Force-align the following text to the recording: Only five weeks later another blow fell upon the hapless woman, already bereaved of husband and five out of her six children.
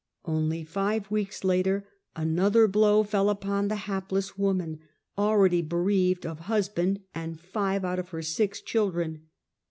Only 0.25 0.63
five 0.63 1.11
weeks 1.11 1.43
later 1.43 1.87
another 2.15 2.67
blow 2.67 3.03
fell 3.03 3.29
upon 3.29 3.67
the 3.67 3.75
hapless 3.85 4.35
woman, 4.35 4.79
already 5.15 5.61
bereaved 5.61 6.25
of 6.25 6.39
husband 6.49 7.01
and 7.13 7.39
five 7.39 7.85
out 7.85 7.99
of 7.99 8.09
her 8.09 8.23
six 8.23 8.61
children. 8.63 9.27